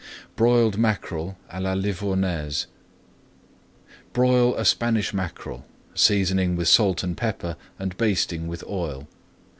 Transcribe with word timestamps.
[Page 0.01 0.37
211] 0.37 0.37
BROILED 0.37 0.77
MACKEREL 0.81 1.37
À 1.53 1.61
LA 1.61 1.73
LIVOURNAISE 1.73 2.65
Broil 4.13 4.55
a 4.55 4.65
Spanish 4.65 5.13
mackerel, 5.13 5.63
seasoning 5.93 6.55
with 6.55 6.67
salt 6.67 7.03
and 7.03 7.15
pepper, 7.15 7.55
and 7.77 7.95
basting 7.97 8.47
with 8.47 8.63
oil. 8.67 9.07